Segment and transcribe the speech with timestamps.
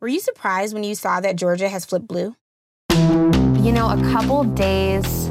[0.00, 2.34] Were you surprised when you saw that Georgia has flipped blue?
[2.90, 5.30] You know, a couple days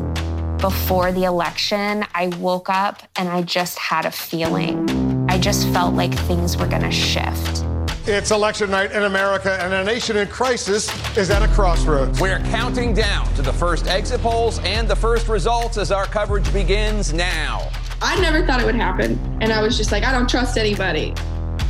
[0.59, 5.27] before the election, I woke up and I just had a feeling.
[5.29, 7.65] I just felt like things were going to shift.
[8.07, 12.19] It's election night in America, and a nation in crisis is at a crossroads.
[12.19, 16.51] We're counting down to the first exit polls and the first results as our coverage
[16.51, 17.69] begins now.
[18.01, 21.13] I never thought it would happen, and I was just like, I don't trust anybody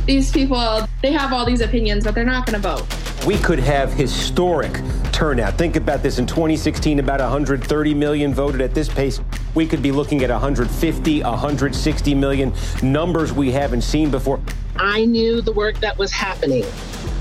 [0.06, 2.86] these people, they have all these opinions, but they're not going to vote.
[3.26, 4.80] We could have historic
[5.12, 5.56] turnout.
[5.56, 9.20] Think about this in 2016, about 130 million voted at this pace.
[9.54, 14.40] We could be looking at 150, 160 million numbers we haven't seen before.
[14.76, 16.64] I knew the work that was happening.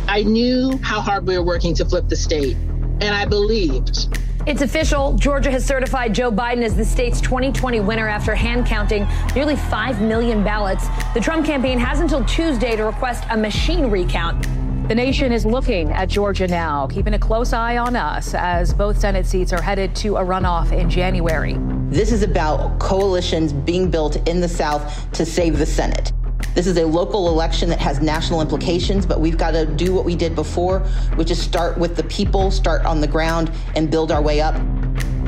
[0.08, 4.62] I knew how hard we were working to flip the state, and I believed it's
[4.62, 5.14] official.
[5.14, 10.02] Georgia has certified Joe Biden as the state's 2020 winner after hand counting nearly 5
[10.02, 10.88] million ballots.
[11.14, 14.48] The Trump campaign has until Tuesday to request a machine recount.
[14.90, 19.00] The nation is looking at Georgia now, keeping a close eye on us as both
[19.00, 21.58] Senate seats are headed to a runoff in January.
[21.90, 26.12] This is about coalitions being built in the South to save the Senate.
[26.54, 30.06] This is a local election that has national implications, but we've got to do what
[30.06, 30.82] we did before,
[31.16, 34.54] which is start with the people, start on the ground, and build our way up.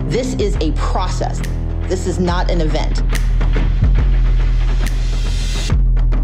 [0.08, 1.42] This is a process.
[1.88, 3.00] This is not an event.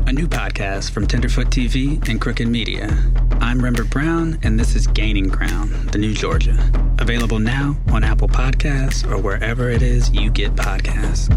[0.07, 2.95] A new podcast from Tenderfoot TV and Crooked Media.
[3.39, 6.71] I'm Rembert Browne, and this is Gaining Ground, the new Georgia.
[6.99, 11.29] Available now on Apple Podcasts or wherever it is you get podcasts.